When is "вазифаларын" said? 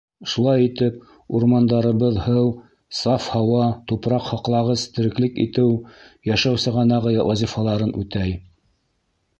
7.31-7.95